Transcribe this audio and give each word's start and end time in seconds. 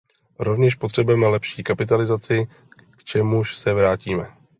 Rovněž 0.39 0.75
potřebujeme 0.75 1.27
lepší 1.27 1.63
kapitalizaci, 1.63 2.47
k 2.97 3.03
čemuž 3.03 3.57
se 3.57 3.73
vrátíme. 3.73 4.27